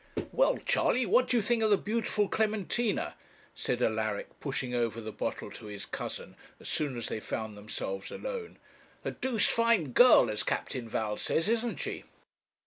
'Well, 0.31 0.57
Charley, 0.57 1.05
what 1.05 1.27
do 1.27 1.37
you 1.37 1.43
think 1.43 1.61
of 1.61 1.69
the 1.69 1.77
beautiful 1.77 2.27
Clementina?' 2.27 3.13
said 3.53 3.83
Alaric, 3.83 4.29
pushing 4.39 4.73
over 4.73 4.99
the 4.99 5.11
bottle 5.11 5.51
to 5.51 5.67
his 5.67 5.85
cousin, 5.85 6.35
as 6.59 6.67
soon 6.67 6.97
as 6.97 7.07
they 7.07 7.19
found 7.19 7.55
themselves 7.55 8.09
alone. 8.09 8.57
'A 9.05 9.11
'doosed' 9.11 9.51
fine 9.51 9.91
girl, 9.91 10.31
as 10.31 10.41
Captain 10.41 10.89
Val 10.89 11.17
says, 11.17 11.47
isn't 11.47 11.77
she?' 11.77 12.03